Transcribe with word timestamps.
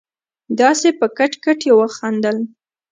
داسې 0.59 0.87
په 0.99 1.05
کټ 1.17 1.33
کټ 1.43 1.59
يې 1.67 1.73
وخندل. 1.79 2.37